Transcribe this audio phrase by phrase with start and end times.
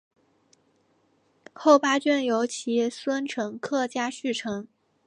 [1.53, 4.67] 后八卷由其孙陈克家续成。